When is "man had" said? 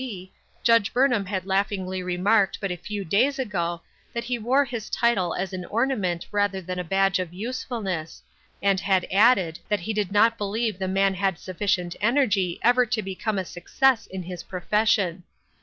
10.87-11.37